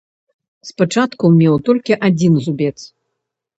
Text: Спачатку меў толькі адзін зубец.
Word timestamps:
Спачатку 0.69 1.31
меў 1.41 1.55
толькі 1.69 1.99
адзін 2.09 2.43
зубец. 2.49 2.75